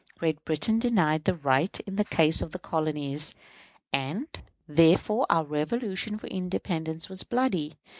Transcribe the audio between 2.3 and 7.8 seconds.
of the colonies, and therefore our revolution for independence was bloody.